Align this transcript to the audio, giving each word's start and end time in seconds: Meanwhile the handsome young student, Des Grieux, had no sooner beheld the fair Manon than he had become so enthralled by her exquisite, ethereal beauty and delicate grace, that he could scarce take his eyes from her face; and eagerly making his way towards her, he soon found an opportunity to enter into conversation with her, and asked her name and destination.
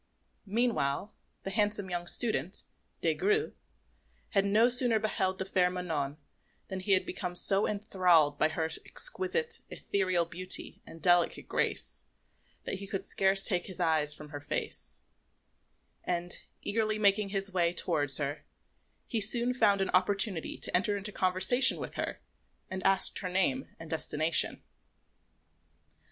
Meanwhile 0.47 1.13
the 1.43 1.51
handsome 1.51 1.91
young 1.91 2.07
student, 2.07 2.63
Des 3.03 3.13
Grieux, 3.13 3.53
had 4.29 4.45
no 4.45 4.67
sooner 4.67 4.97
beheld 4.97 5.37
the 5.37 5.45
fair 5.45 5.69
Manon 5.69 6.17
than 6.69 6.79
he 6.79 6.93
had 6.93 7.05
become 7.05 7.35
so 7.35 7.67
enthralled 7.67 8.39
by 8.39 8.49
her 8.49 8.67
exquisite, 8.83 9.59
ethereal 9.69 10.25
beauty 10.25 10.81
and 10.87 11.03
delicate 11.03 11.47
grace, 11.47 12.05
that 12.63 12.79
he 12.79 12.87
could 12.87 13.03
scarce 13.03 13.43
take 13.45 13.67
his 13.67 13.79
eyes 13.79 14.11
from 14.15 14.29
her 14.29 14.39
face; 14.39 15.01
and 16.03 16.45
eagerly 16.63 16.97
making 16.97 17.29
his 17.29 17.53
way 17.53 17.71
towards 17.71 18.17
her, 18.17 18.43
he 19.05 19.21
soon 19.21 19.53
found 19.53 19.81
an 19.81 19.91
opportunity 19.91 20.57
to 20.57 20.75
enter 20.75 20.97
into 20.97 21.11
conversation 21.11 21.77
with 21.77 21.93
her, 21.93 22.19
and 22.71 22.83
asked 22.83 23.19
her 23.19 23.29
name 23.29 23.67
and 23.79 23.91
destination. 23.91 24.63